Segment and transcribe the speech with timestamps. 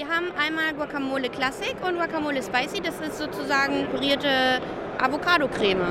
[0.00, 2.80] Wir haben einmal Guacamole Classic und Guacamole Spicy.
[2.80, 4.58] Das ist sozusagen pürierte
[4.98, 5.84] Avocado-Creme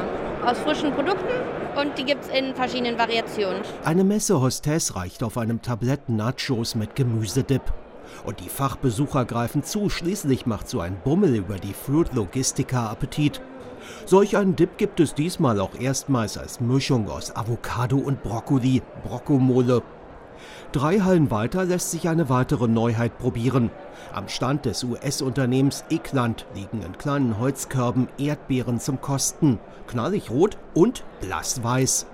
[0.43, 1.29] aus frischen Produkten
[1.79, 3.61] und die gibt es in verschiedenen Variationen.
[3.83, 7.61] Eine Messehostess reicht auf einem Tablett Nachos mit Gemüsedip.
[8.25, 13.41] Und die Fachbesucher greifen zu, schließlich macht so ein Bummel über die Fruit Logistica Appetit.
[14.07, 19.83] Solch einen Dip gibt es diesmal auch erstmals als Mischung aus Avocado und Brokkoli, Brockomole.
[20.71, 23.71] Drei Hallen weiter lässt sich eine weitere Neuheit probieren.
[24.13, 29.57] Am Stand des US-Unternehmens Ekland liegen in kleinen Holzkörben Erdbeeren zum Kosten,
[29.87, 32.05] knallig rot und blassweiß.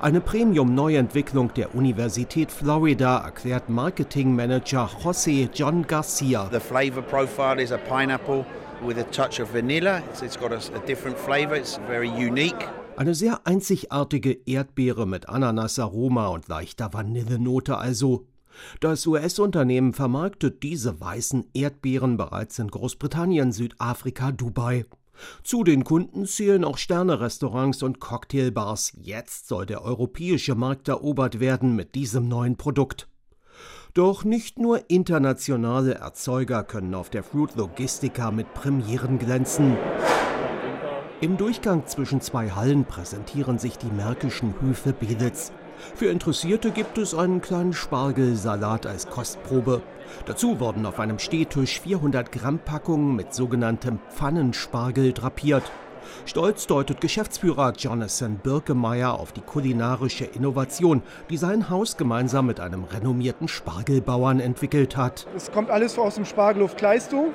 [0.00, 6.48] Eine Premium-Neuentwicklung der Universität Florida, erklärt Marketingmanager José John Garcia.
[6.52, 8.46] The flavor profile is a pineapple
[8.86, 10.00] with a touch of vanilla.
[10.22, 11.56] It's got a, a different flavor.
[11.56, 12.64] It's very unique.
[12.96, 18.26] Eine sehr einzigartige Erdbeere mit Ananasaroma und leichter Vanillenote also.
[18.78, 24.86] Das US-Unternehmen vermarktet diese weißen Erdbeeren bereits in Großbritannien, Südafrika, Dubai.
[25.42, 28.92] Zu den Kunden zählen auch Sternerestaurants und Cocktailbars.
[29.00, 33.08] Jetzt soll der europäische Markt erobert werden mit diesem neuen Produkt.
[33.92, 39.76] Doch nicht nur internationale Erzeuger können auf der Fruit Logistica mit Premieren glänzen.
[41.20, 45.52] Im Durchgang zwischen zwei Hallen präsentieren sich die märkischen Höfe Belitz.
[45.94, 49.80] Für Interessierte gibt es einen kleinen Spargelsalat als Kostprobe.
[50.26, 55.62] Dazu wurden auf einem Stehtisch 400 Gramm Packungen mit sogenanntem Pfannenspargel drapiert.
[56.26, 62.84] Stolz deutet Geschäftsführer Jonathan Birkemeyer auf die kulinarische Innovation, die sein Haus gemeinsam mit einem
[62.84, 65.26] renommierten Spargelbauern entwickelt hat.
[65.36, 67.28] Es kommt alles aus dem Spargelhof Kleistow.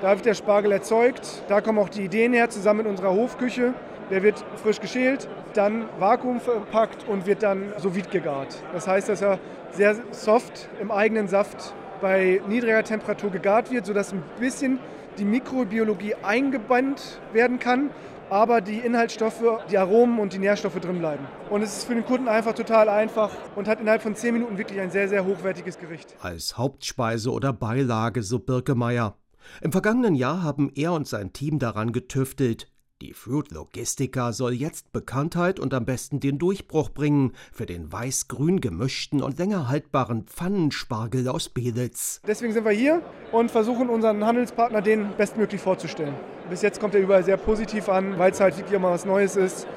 [0.00, 1.42] Da wird der Spargel erzeugt.
[1.48, 3.74] Da kommen auch die Ideen her, zusammen mit unserer Hofküche.
[4.10, 8.56] Der wird frisch geschält, dann Vakuum verpackt und wird dann sous gegart.
[8.72, 9.38] Das heißt, dass er
[9.72, 14.78] sehr soft im eigenen Saft bei niedriger Temperatur gegart wird, sodass ein bisschen
[15.18, 17.90] die Mikrobiologie eingebannt werden kann,
[18.30, 21.26] aber die Inhaltsstoffe, die Aromen und die Nährstoffe drin bleiben.
[21.50, 24.58] Und es ist für den Kunden einfach total einfach und hat innerhalb von 10 Minuten
[24.58, 26.14] wirklich ein sehr, sehr hochwertiges Gericht.
[26.20, 29.16] Als Hauptspeise oder Beilage, so Birkemeyer.
[29.60, 32.68] Im vergangenen Jahr haben er und sein Team daran getüftelt.
[33.00, 38.60] Die Fruit Logistica soll jetzt Bekanntheit und am besten den Durchbruch bringen für den weiß-grün
[38.60, 42.20] gemischten und länger haltbaren Pfannenspargel aus Belitz.
[42.26, 43.00] Deswegen sind wir hier
[43.30, 46.14] und versuchen unseren Handelspartner den bestmöglich vorzustellen.
[46.50, 49.36] Bis jetzt kommt er überall sehr positiv an, weil es halt wirklich immer was Neues
[49.36, 49.68] ist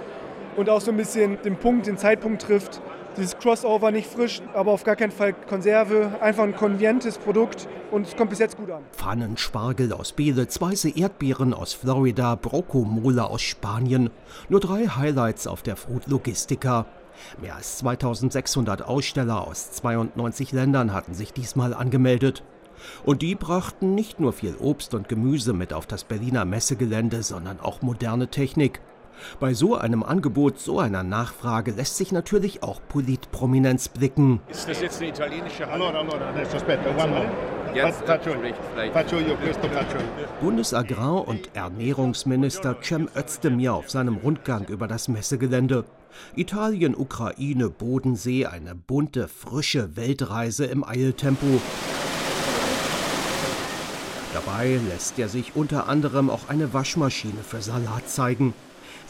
[0.57, 2.81] und auch so ein bisschen den Punkt, den Zeitpunkt trifft,
[3.17, 6.11] dieses Crossover nicht frisch, aber auf gar keinen Fall Konserve.
[6.21, 8.83] Einfach ein konvenientes Produkt und es kommt bis jetzt gut an.
[8.93, 14.09] Pfannenspargel aus Belitz, weiße Erdbeeren aus Florida, Broccomola aus Spanien.
[14.49, 16.85] Nur drei Highlights auf der Fruit Logistica.
[17.41, 22.43] Mehr als 2600 Aussteller aus 92 Ländern hatten sich diesmal angemeldet.
[23.05, 27.59] Und die brachten nicht nur viel Obst und Gemüse mit auf das Berliner Messegelände, sondern
[27.59, 28.81] auch moderne Technik.
[29.39, 34.41] Bei so einem Angebot, so einer Nachfrage lässt sich natürlich auch Politprominenz blicken.
[34.49, 35.85] Ist das jetzt eine italienische Halle?
[35.85, 37.29] Allora, allora, adesso aspetta, one.
[37.73, 38.03] Jetzt.
[40.41, 45.85] Bundesagrar- und Ernährungsminister Cem Özdemir auf seinem Rundgang über das Messegelände.
[46.35, 51.61] Italien, Ukraine, Bodensee, eine bunte, frische Weltreise im Eiltempo.
[54.33, 58.53] Dabei lässt er sich unter anderem auch eine Waschmaschine für Salat zeigen.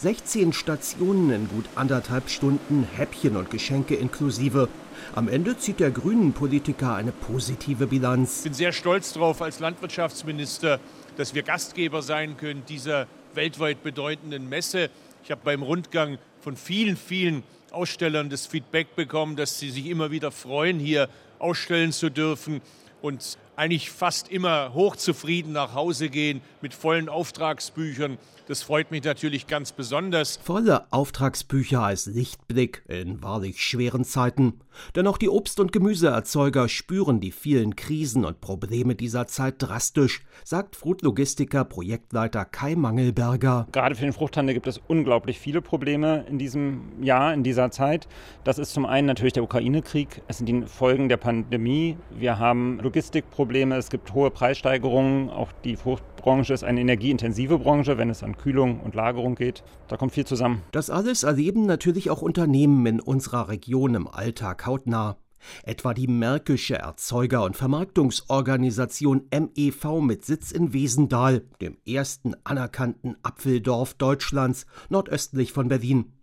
[0.01, 4.67] 16 Stationen in gut anderthalb Stunden, Häppchen und Geschenke inklusive.
[5.13, 8.37] Am Ende zieht der grünen Politiker eine positive Bilanz.
[8.37, 10.79] Ich bin sehr stolz darauf als Landwirtschaftsminister,
[11.17, 14.89] dass wir Gastgeber sein können dieser weltweit bedeutenden Messe.
[15.23, 20.09] Ich habe beim Rundgang von vielen, vielen Ausstellern das Feedback bekommen, dass sie sich immer
[20.09, 22.61] wieder freuen, hier ausstellen zu dürfen
[23.03, 28.17] und eigentlich fast immer hochzufrieden nach Hause gehen mit vollen Auftragsbüchern.
[28.47, 30.37] Das freut mich natürlich ganz besonders.
[30.37, 34.59] Volle Auftragsbücher als Lichtblick in wahrlich schweren Zeiten.
[34.95, 40.23] Denn auch die Obst- und Gemüseerzeuger spüren die vielen Krisen und Probleme dieser Zeit drastisch,
[40.43, 43.67] sagt Fruit Logistiker Projektleiter Kai Mangelberger.
[43.71, 48.07] Gerade für den Fruchthandel gibt es unglaublich viele Probleme in diesem Jahr, in dieser Zeit.
[48.43, 50.21] Das ist zum einen natürlich der Ukraine-Krieg.
[50.27, 51.97] Es sind die Folgen der Pandemie.
[52.11, 53.75] Wir haben Logistikprobleme.
[53.75, 55.29] Es gibt hohe Preissteigerungen.
[55.29, 59.63] Auch die Fruchtbranche ist eine energieintensive Branche, wenn es an Kühlung und Lagerung geht.
[59.87, 60.63] Da kommt viel zusammen.
[60.71, 65.17] Das alles erleben natürlich auch Unternehmen in unserer Region im Alltag hautnah.
[65.63, 73.95] Etwa die Märkische Erzeuger- und Vermarktungsorganisation MEV mit Sitz in Wesendal, dem ersten anerkannten Apfeldorf
[73.95, 76.13] Deutschlands, nordöstlich von Berlin.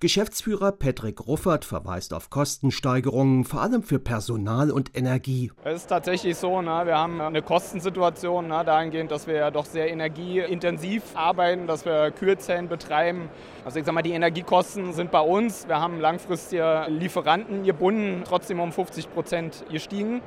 [0.00, 5.52] Geschäftsführer Patrick Ruffert verweist auf Kostensteigerungen, vor allem für Personal und Energie.
[5.64, 9.64] Es ist tatsächlich so, ne, wir haben eine Kostensituation ne, dahingehend, dass wir ja doch
[9.64, 13.28] sehr energieintensiv arbeiten, dass wir Kühlzellen betreiben.
[13.64, 15.68] Also ich sage mal, die Energiekosten sind bei uns.
[15.68, 20.20] Wir haben langfristige Lieferanten gebunden, trotzdem um 50 Prozent gestiegen.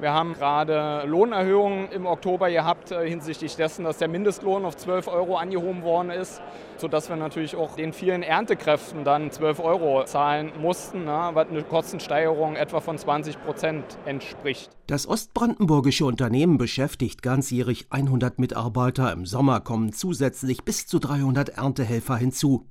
[0.00, 5.08] Wir haben gerade Lohnerhöhungen im Oktober gehabt äh, hinsichtlich dessen, dass der Mindestlohn auf 12
[5.08, 6.40] Euro angehoben worden ist,
[6.76, 11.64] sodass wir natürlich auch den vielen Erntekräften dann 12 Euro zahlen mussten, ne, was eine
[11.64, 14.70] Kostensteigerung etwa von 20 Prozent entspricht.
[14.86, 19.12] Das ostbrandenburgische Unternehmen beschäftigt ganzjährig 100 Mitarbeiter.
[19.12, 22.68] Im Sommer kommen zusätzlich bis zu 300 Erntehelfer hinzu.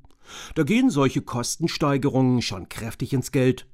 [0.56, 3.68] Da gehen solche Kostensteigerungen schon kräftig ins Geld.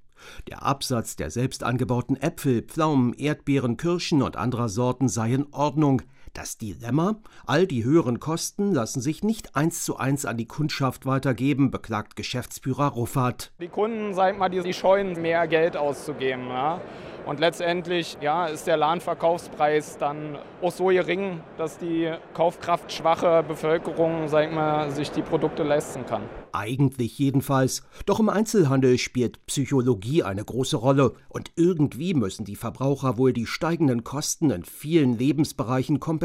[0.47, 6.01] Der Absatz der selbst angebauten Äpfel, Pflaumen, Erdbeeren, Kirschen und anderer Sorten sei in Ordnung.
[6.33, 7.17] Das Dilemma?
[7.45, 12.15] All die höheren Kosten lassen sich nicht eins zu eins an die Kundschaft weitergeben, beklagt
[12.15, 13.51] Geschäftsführer Ruffert.
[13.61, 16.47] Die Kunden, sag mal, die scheuen mehr Geld auszugeben.
[16.47, 16.81] Ja?
[17.27, 24.51] Und letztendlich ja, ist der Ladenverkaufspreis dann auch so gering, dass die kaufkraftschwache Bevölkerung sag
[24.51, 26.23] mal, sich die Produkte leisten kann.
[26.51, 27.83] Eigentlich jedenfalls.
[28.05, 31.13] Doch im Einzelhandel spielt Psychologie eine große Rolle.
[31.29, 36.22] Und irgendwie müssen die Verbraucher wohl die steigenden Kosten in vielen Lebensbereichen kompensieren,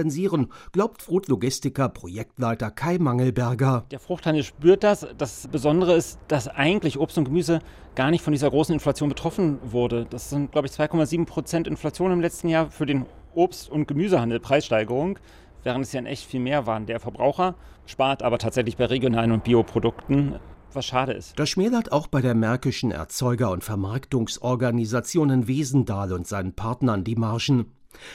[0.72, 3.84] glaubt Fruchtlogistiker Projektleiter Kai Mangelberger.
[3.90, 5.06] Der Fruchthandel spürt das.
[5.16, 7.60] Das Besondere ist, dass eigentlich Obst und Gemüse
[7.94, 10.06] gar nicht von dieser großen Inflation betroffen wurde.
[10.08, 14.40] Das sind, glaube ich, 2,7 Prozent Inflation im letzten Jahr für den Obst- und Gemüsehandel,
[14.40, 15.18] Preissteigerung
[15.62, 16.86] während es ja in echt viel mehr waren.
[16.86, 17.54] Der Verbraucher
[17.86, 20.36] spart aber tatsächlich bei regionalen und Bioprodukten,
[20.72, 21.38] was schade ist.
[21.38, 27.72] Das schmälert auch bei der märkischen Erzeuger- und Vermarktungsorganisationen Wesendahl und seinen Partnern die Margen.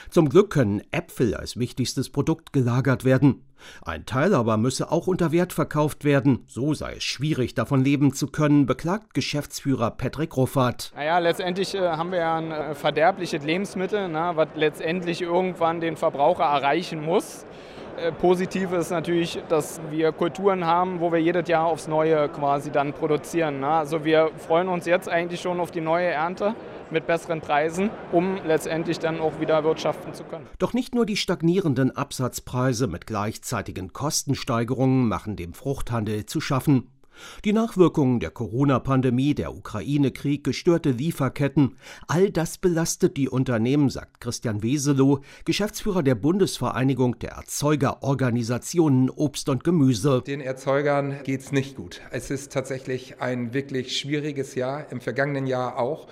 [0.10, 3.46] Zum Glück können Äpfel als wichtigstes Produkt gelagert werden.
[3.86, 6.46] Ein Teil aber müsse auch unter Wert verkauft werden.
[6.48, 10.92] So sei es schwierig, davon leben zu können, beklagt Geschäftsführer Patrick Ruffert.
[10.96, 15.96] Naja, letztendlich äh, haben wir ja ein äh, verderbliches Lebensmittel, na, was letztendlich irgendwann den
[15.96, 17.46] Verbraucher erreichen muss.
[17.98, 22.72] Äh, Positive ist natürlich, dass wir Kulturen haben, wo wir jedes Jahr aufs Neue quasi
[22.72, 23.60] dann produzieren.
[23.60, 23.68] Ne?
[23.68, 26.56] Also wir freuen uns jetzt eigentlich schon auf die neue Ernte
[26.92, 30.48] mit besseren Preisen, um letztendlich dann auch wieder wirtschaften zu können.
[30.60, 36.90] Doch nicht nur die stagnierenden Absatzpreise mit gleichzeitigen Kostensteigerungen machen dem Fruchthandel zu schaffen.
[37.46, 41.78] Die Nachwirkungen der Corona-Pandemie, der Ukraine-Krieg, gestörte Lieferketten,
[42.08, 49.64] all das belastet die Unternehmen, sagt Christian Weselow, Geschäftsführer der Bundesvereinigung der Erzeugerorganisationen Obst und
[49.64, 50.22] Gemüse.
[50.26, 52.02] Den Erzeugern geht es nicht gut.
[52.12, 56.08] Es ist tatsächlich ein wirklich schwieriges Jahr, im vergangenen Jahr auch.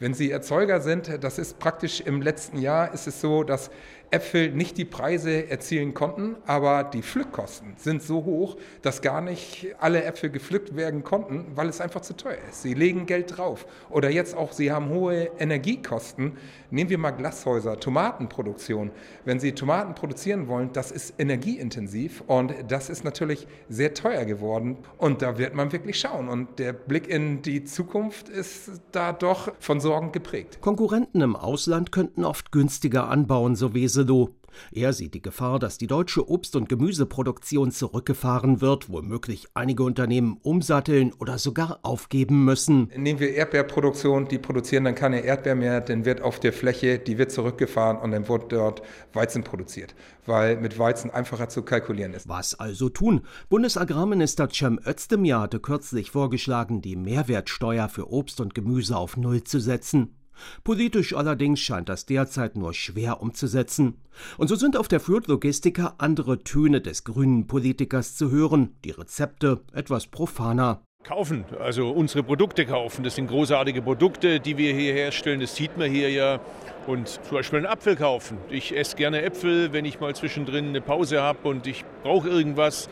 [0.00, 3.70] Wenn Sie Erzeuger sind, das ist praktisch im letzten Jahr, ist es so, dass
[4.10, 9.66] Äpfel nicht die Preise erzielen konnten, aber die Pflückkosten sind so hoch, dass gar nicht
[9.78, 12.62] alle Äpfel gepflückt werden konnten, weil es einfach zu teuer ist.
[12.62, 13.66] Sie legen Geld drauf.
[13.90, 16.38] Oder jetzt auch, sie haben hohe Energiekosten.
[16.70, 18.90] Nehmen wir mal Glashäuser, Tomatenproduktion.
[19.24, 24.76] Wenn Sie Tomaten produzieren wollen, das ist energieintensiv und das ist natürlich sehr teuer geworden.
[24.98, 26.28] Und da wird man wirklich schauen.
[26.28, 30.60] Und der Blick in die Zukunft ist da doch von Sorgen geprägt.
[30.60, 34.30] Konkurrenten im Ausland könnten oft günstiger anbauen, so wie Selow.
[34.72, 40.38] Er sieht die Gefahr, dass die deutsche Obst- und Gemüseproduktion zurückgefahren wird, womöglich einige Unternehmen
[40.42, 42.90] umsatteln oder sogar aufgeben müssen.
[42.96, 47.18] Nehmen wir Erdbeerproduktion, die produzieren dann keine Erdbeer mehr, dann wird auf der Fläche, die
[47.18, 49.94] wird zurückgefahren und dann wird dort Weizen produziert,
[50.26, 52.28] weil mit Weizen einfacher zu kalkulieren ist.
[52.28, 53.22] Was also tun?
[53.48, 59.60] Bundesagrarminister Cem Özdemir hatte kürzlich vorgeschlagen, die Mehrwertsteuer für Obst und Gemüse auf Null zu
[59.60, 60.17] setzen.
[60.64, 63.94] Politisch allerdings scheint das derzeit nur schwer umzusetzen.
[64.36, 68.90] Und so sind auf der Fürth Logistica andere Töne des grünen Politikers zu hören, die
[68.90, 70.82] Rezepte etwas profaner.
[71.04, 73.04] Kaufen, also unsere Produkte kaufen.
[73.04, 75.40] Das sind großartige Produkte, die wir hier herstellen.
[75.40, 76.40] Das sieht man hier ja.
[76.86, 78.36] Und zum Beispiel einen Apfel kaufen.
[78.50, 82.88] Ich esse gerne Äpfel, wenn ich mal zwischendrin eine Pause habe und ich brauche irgendwas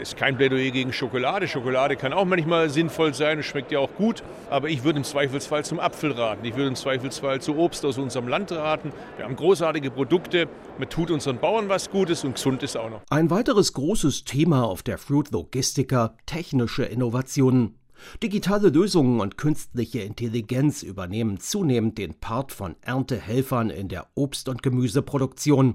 [0.00, 1.48] ist kein Plädoyer gegen Schokolade.
[1.48, 4.22] Schokolade kann auch manchmal sinnvoll sein schmeckt ja auch gut.
[4.48, 6.44] Aber ich würde im Zweifelsfall zum Apfel raten.
[6.44, 8.92] Ich würde im Zweifelsfall zu Obst aus unserem Land raten.
[9.16, 10.48] Wir haben großartige Produkte.
[10.78, 13.02] Man tut unseren Bauern was Gutes und gesund ist auch noch.
[13.10, 17.76] Ein weiteres großes Thema auf der Fruit Logistica, technische Innovationen.
[18.22, 24.62] Digitale Lösungen und künstliche Intelligenz übernehmen zunehmend den Part von Erntehelfern in der Obst- und
[24.62, 25.74] Gemüseproduktion.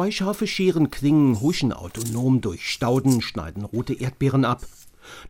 [0.00, 4.62] Zwei scharfe Scherenklingen huschen autonom durch Stauden, schneiden rote Erdbeeren ab.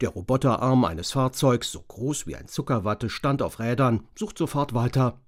[0.00, 5.18] Der Roboterarm eines Fahrzeugs, so groß wie ein Zuckerwatte, stand auf Rädern, sucht sofort weiter.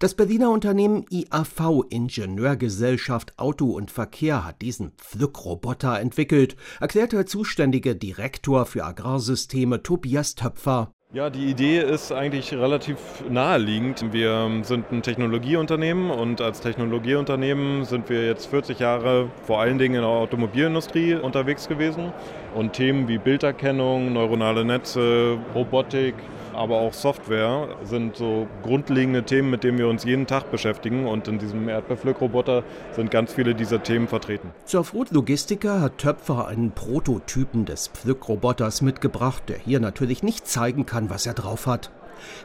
[0.00, 7.94] Das Berliner Unternehmen IAV Ingenieurgesellschaft Auto und Verkehr hat diesen Pflückroboter entwickelt, erklärt der zuständige
[7.94, 10.90] Direktor für Agrarsysteme Tobias Töpfer.
[11.14, 12.98] Ja, die Idee ist eigentlich relativ
[13.30, 14.12] naheliegend.
[14.12, 19.94] Wir sind ein Technologieunternehmen und als Technologieunternehmen sind wir jetzt 40 Jahre vor allen Dingen
[19.94, 22.12] in der Automobilindustrie unterwegs gewesen.
[22.54, 26.12] Und Themen wie Bilderkennung, neuronale Netze, Robotik,
[26.58, 31.06] aber auch Software sind so grundlegende Themen, mit denen wir uns jeden Tag beschäftigen.
[31.06, 34.50] Und in diesem Erdbeerpflückroboter sind ganz viele dieser Themen vertreten.
[34.64, 40.84] Zur Food Logistica hat Töpfer einen Prototypen des Pflückroboters mitgebracht, der hier natürlich nicht zeigen
[40.84, 41.90] kann, was er drauf hat.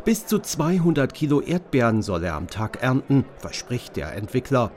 [0.06, 4.72] Bis zu 200 Kilo Erdbeeren soll er am Tag ernten, verspricht der Entwickler.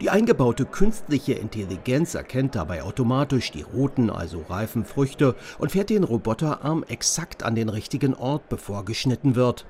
[0.00, 6.04] Die eingebaute künstliche Intelligenz erkennt dabei automatisch die roten, also reifen Früchte und fährt den
[6.04, 9.66] Roboterarm exakt an den richtigen Ort, bevor geschnitten wird.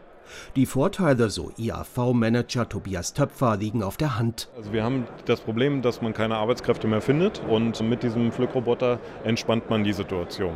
[0.56, 4.48] Die Vorteile, so IAV-Manager Tobias Töpfer, liegen auf der Hand.
[4.56, 8.98] Also wir haben das Problem, dass man keine Arbeitskräfte mehr findet und mit diesem Pflückroboter
[9.24, 10.54] entspannt man die Situation.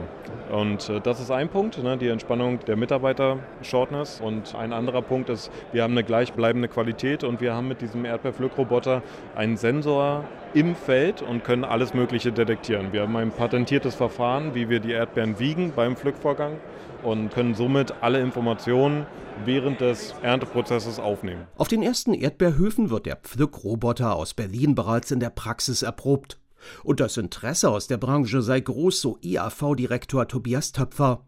[0.50, 4.20] Und äh, das ist ein Punkt, ne, die Entspannung der Mitarbeiter-Shortness.
[4.20, 8.04] Und ein anderer Punkt ist, wir haben eine gleichbleibende Qualität und wir haben mit diesem
[8.04, 9.02] Erdbeerpflückroboter
[9.34, 10.24] einen Sensor
[10.54, 12.92] im Feld und können alles Mögliche detektieren.
[12.92, 16.58] Wir haben ein patentiertes Verfahren, wie wir die Erdbeeren wiegen beim Pflückvorgang
[17.02, 19.06] und können somit alle Informationen
[19.44, 21.46] während des Ernteprozesses aufnehmen.
[21.56, 26.38] Auf den ersten Erdbeerhöfen wird der Pflückroboter aus Berlin bereits in der Praxis erprobt.
[26.84, 31.24] Und das Interesse aus der Branche sei groß, so IAV-Direktor Tobias Töpfer.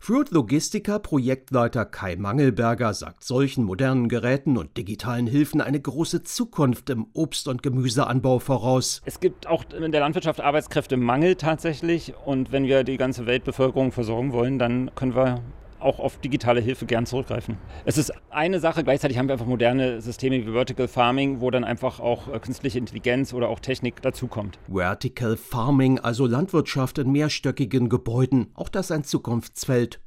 [0.00, 6.90] Fruit Logistica Projektleiter Kai Mangelberger sagt solchen modernen Geräten und digitalen Hilfen eine große Zukunft
[6.90, 9.02] im Obst- und Gemüseanbau voraus.
[9.04, 14.32] Es gibt auch in der Landwirtschaft Arbeitskräftemangel tatsächlich und wenn wir die ganze Weltbevölkerung versorgen
[14.32, 15.42] wollen, dann können wir
[15.82, 17.56] auch auf digitale Hilfe gern zurückgreifen.
[17.84, 21.64] Es ist eine Sache, gleichzeitig haben wir einfach moderne Systeme wie Vertical Farming, wo dann
[21.64, 24.58] einfach auch äh, künstliche Intelligenz oder auch Technik dazukommt.
[24.68, 30.00] Vertical Farming, also Landwirtschaft in mehrstöckigen Gebäuden, auch das ein Zukunftsfeld.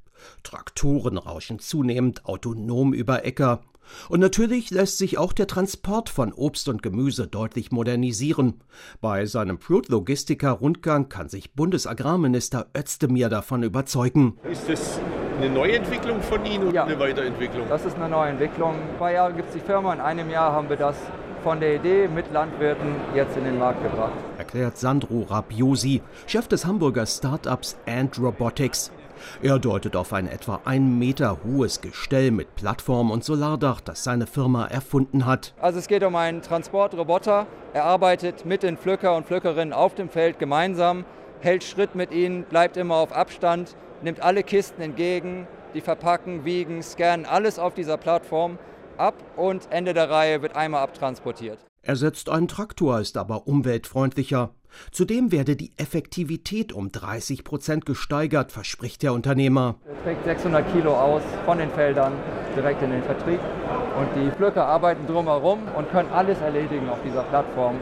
[0.43, 3.61] Traktoren rauschen zunehmend autonom über Äcker.
[4.09, 8.61] Und natürlich lässt sich auch der Transport von Obst und Gemüse deutlich modernisieren.
[9.01, 14.37] Bei seinem Fruit Logistica Rundgang kann sich Bundesagrarminister Özdemir davon überzeugen.
[14.49, 14.99] Ist das
[15.37, 16.83] eine Neuentwicklung von Ihnen oder Ja.
[16.85, 17.67] eine Weiterentwicklung?
[17.69, 18.75] Das ist eine Neuentwicklung.
[18.97, 20.95] Zwei Jahre gibt es die Firma, in einem Jahr haben wir das
[21.43, 24.13] von der Idee mit Landwirten jetzt in den Markt gebracht.
[24.39, 28.91] erklärt Sandro Rabiosi, Chef des Hamburger Startups Ant Robotics.
[29.41, 34.27] Er deutet auf ein etwa ein Meter hohes Gestell mit Plattform und Solardach, das seine
[34.27, 35.53] Firma erfunden hat.
[35.59, 37.47] Also es geht um einen Transportroboter.
[37.73, 41.05] Er arbeitet mit den Pflücker und Pflückerinnen auf dem Feld gemeinsam,
[41.41, 46.81] hält Schritt mit ihnen, bleibt immer auf Abstand, nimmt alle Kisten entgegen, die verpacken, wiegen,
[46.81, 48.57] scannen, alles auf dieser Plattform
[48.97, 51.59] ab und Ende der Reihe wird einmal abtransportiert.
[51.87, 54.49] Er setzt einen Traktor, ist aber umweltfreundlicher.
[54.91, 59.75] Zudem werde die Effektivität um 30 Prozent gesteigert, verspricht der Unternehmer.
[59.87, 62.13] Er trägt 600 Kilo aus von den Feldern
[62.55, 63.39] direkt in den Vertrieb.
[63.99, 67.75] Und die Pflücker arbeiten drumherum und können alles erledigen auf dieser Plattform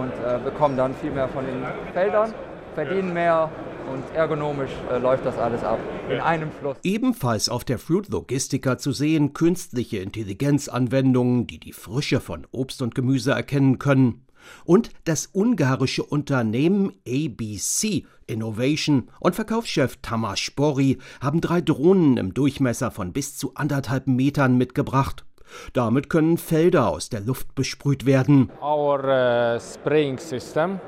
[0.00, 2.32] und äh, bekommen dann viel mehr von den Feldern,
[2.74, 3.50] verdienen mehr
[3.90, 6.76] und ergonomisch äh, läuft das alles ab in einem Fluss.
[6.82, 12.94] Ebenfalls auf der Fruit Logistica zu sehen künstliche Intelligenzanwendungen, die die Frische von Obst und
[12.94, 14.26] Gemüse erkennen können.
[14.64, 22.90] Und das ungarische Unternehmen ABC Innovation und Verkaufschef Tamas Bori haben drei Drohnen im Durchmesser
[22.90, 25.24] von bis zu anderthalb Metern mitgebracht.
[25.72, 28.50] Damit können Felder aus der Luft besprüht werden.
[28.62, 30.80] Our uh, spraying system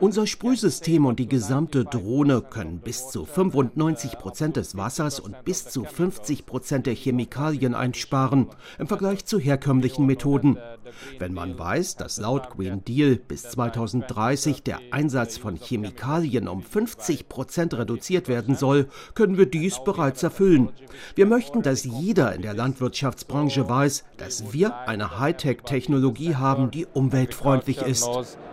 [0.00, 5.68] Unser Sprühsystem und die gesamte Drohne können bis zu 95 Prozent des Wassers und bis
[5.68, 10.58] zu 50 Prozent der Chemikalien einsparen im Vergleich zu herkömmlichen Methoden.
[11.18, 17.28] Wenn man weiß, dass laut Green Deal bis 2030 der Einsatz von Chemikalien um 50
[17.28, 20.70] Prozent reduziert werden soll, können wir dies bereits erfüllen.
[21.14, 27.82] Wir möchten, dass jeder in der Landwirtschaftsbranche weiß, dass wir eine Hightech-Technologie haben, die umweltfreundlich
[27.82, 28.08] ist.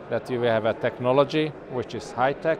[0.09, 2.59] that we have a technology which is high tech,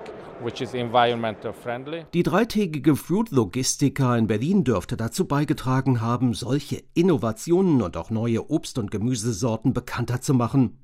[2.14, 8.50] Die dreitägige Fruit Logistica in Berlin dürfte dazu beigetragen haben, solche Innovationen und auch neue
[8.50, 10.78] Obst- und Gemüsesorten bekannter zu machen.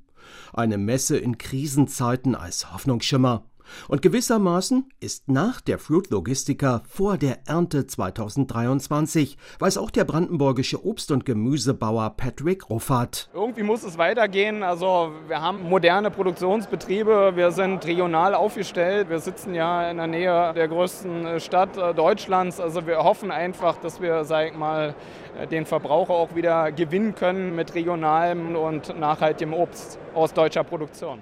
[0.54, 3.46] Eine Messe in Krisenzeiten als Hoffnungsschimmer.
[3.88, 10.86] Und gewissermaßen ist nach der Fruit Logistica vor der Ernte 2023, weiß auch der brandenburgische
[10.86, 13.30] Obst- und Gemüsebauer Patrick Ruffert.
[13.34, 14.64] Irgendwie muss es weitergehen.
[14.64, 20.54] Also wir haben moderne Produktionsbetriebe, wir sind regional aufgestellt, wir sitzen ja in der Nähe
[20.54, 22.60] der größten Stadt äh, Deutschlands.
[22.60, 24.96] Also wir hoffen einfach, dass wir, sag ich mal,
[25.40, 31.22] äh, den Verbraucher auch wieder gewinnen können mit regionalem und nachhaltigem Obst aus deutscher Produktion.